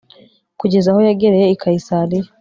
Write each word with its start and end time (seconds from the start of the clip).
kugeza 0.59 0.87
aho 0.91 0.99
yagereye 1.07 1.45
i 1.49 1.57
kayisariya 1.61 2.29